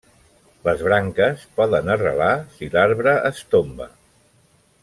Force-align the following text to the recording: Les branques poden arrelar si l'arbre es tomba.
Les 0.67 0.79
branques 0.87 1.43
poden 1.61 1.93
arrelar 1.97 2.31
si 2.57 2.73
l'arbre 2.77 3.17
es 3.33 3.47
tomba. 3.55 3.93